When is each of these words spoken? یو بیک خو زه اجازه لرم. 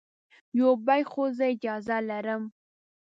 یو 0.59 0.69
بیک 0.85 1.05
خو 1.13 1.23
زه 1.37 1.45
اجازه 1.53 1.97
لرم. 2.07 2.43